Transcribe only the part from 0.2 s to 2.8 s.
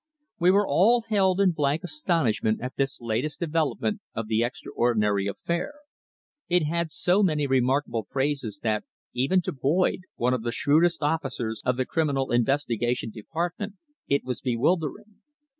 We were all held in blank astonishment at